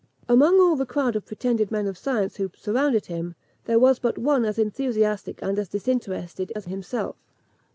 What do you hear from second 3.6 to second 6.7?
there was but one as enthusiastic and as disinterested as